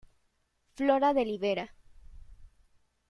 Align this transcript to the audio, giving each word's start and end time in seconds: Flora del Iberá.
Flora 0.77 1.13
del 1.13 1.29
Iberá. 1.35 1.65